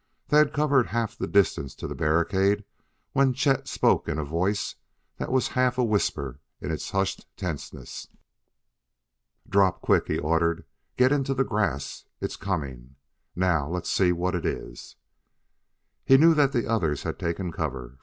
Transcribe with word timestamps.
They 0.29 0.39
had 0.39 0.51
covered 0.51 0.87
half 0.87 1.15
the 1.15 1.27
distance 1.27 1.75
to 1.75 1.87
the 1.87 1.93
barricade 1.93 2.63
when 3.13 3.33
Chet 3.35 3.67
spoke 3.67 4.09
in 4.09 4.17
a 4.17 4.25
voice 4.25 4.73
that 5.17 5.31
was 5.31 5.49
half 5.49 5.77
a 5.77 5.83
whisper 5.83 6.39
in 6.59 6.71
its 6.71 6.89
hushed 6.89 7.27
tenseness. 7.37 8.07
"Drop 9.47 9.79
quick!" 9.79 10.07
he 10.07 10.17
ordered. 10.17 10.65
"Get 10.97 11.11
into 11.11 11.35
the 11.35 11.43
grass. 11.43 12.05
It's 12.19 12.35
coming. 12.35 12.95
Now 13.35 13.69
let's 13.69 13.91
see 13.91 14.11
what 14.11 14.33
it 14.33 14.43
is." 14.43 14.95
He 16.03 16.17
knew 16.17 16.33
that 16.33 16.51
the 16.51 16.65
others 16.65 17.03
had 17.03 17.19
taken 17.19 17.51
cover. 17.51 17.99